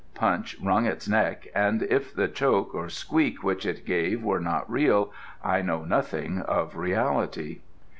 Punch 0.15 0.57
wrung 0.59 0.87
its 0.87 1.07
neck, 1.07 1.47
and 1.53 1.83
if 1.83 2.11
the 2.11 2.27
choke 2.27 2.73
or 2.73 2.89
squeak 2.89 3.43
which 3.43 3.67
it 3.67 3.85
gave 3.85 4.23
were 4.23 4.39
not 4.39 4.67
real, 4.67 5.13
I 5.43 5.61
know 5.61 5.85
nothing 5.85 6.39
of 6.41 6.75
reality. 6.75 7.59